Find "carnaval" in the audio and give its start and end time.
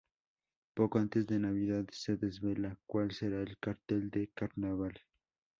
4.33-4.99